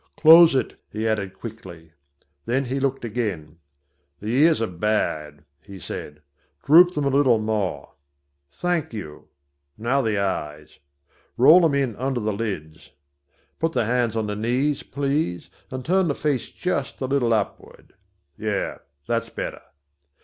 "Close 0.17 0.55
it," 0.55 0.79
he 0.91 1.07
added 1.07 1.35
quickly. 1.35 1.91
Then 2.47 2.65
he 2.65 2.79
looked 2.79 3.05
again. 3.05 3.59
"The 4.19 4.29
ears 4.35 4.59
are 4.59 4.65
bad," 4.65 5.45
he 5.63 5.79
said; 5.79 6.23
"droop 6.65 6.95
them 6.95 7.05
a 7.05 7.09
little 7.09 7.37
more. 7.37 7.93
Thank 8.51 8.93
you. 8.95 9.27
Now 9.77 10.01
the 10.01 10.17
eyes. 10.17 10.79
Roll 11.37 11.59
them 11.59 11.75
in 11.75 11.95
under 11.97 12.19
the 12.19 12.33
lids. 12.33 12.89
Put 13.59 13.73
the 13.73 13.85
hands 13.85 14.15
on 14.15 14.25
the 14.25 14.35
knees, 14.35 14.81
please, 14.81 15.51
and 15.69 15.85
turn 15.85 16.07
the 16.07 16.15
face 16.15 16.49
just 16.49 16.99
a 16.99 17.05
little 17.05 17.31
upward. 17.31 17.93
Yes, 18.39 18.79
that's 19.05 19.29
better. 19.29 19.61